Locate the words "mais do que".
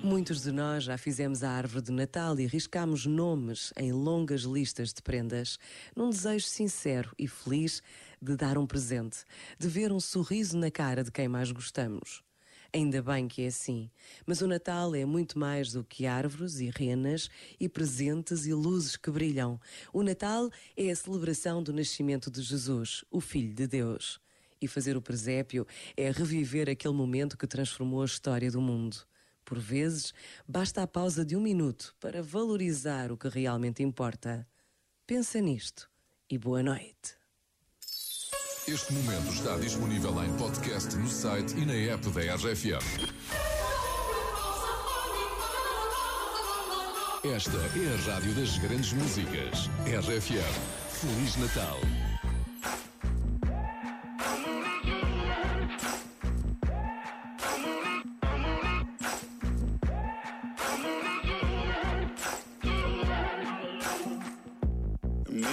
15.38-16.06